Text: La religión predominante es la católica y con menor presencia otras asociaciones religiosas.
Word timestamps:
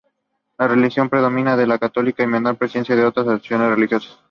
La 0.57 0.67
religión 0.67 1.09
predominante 1.09 1.61
es 1.61 1.67
la 1.67 1.77
católica 1.77 2.23
y 2.23 2.25
con 2.25 2.31
menor 2.33 2.57
presencia 2.57 2.95
otras 3.07 3.27
asociaciones 3.27 3.69
religiosas. 3.69 4.17